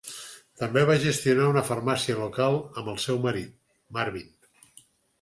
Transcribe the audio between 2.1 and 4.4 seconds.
local amb el seu marit, Marvin.